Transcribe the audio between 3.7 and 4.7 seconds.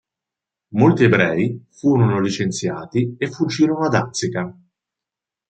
a Danzica.